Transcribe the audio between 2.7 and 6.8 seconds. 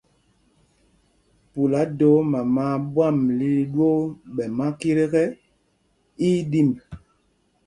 a ɓwam lil ɗwoo ɓɛ makit ekɛ, í í ɗimb.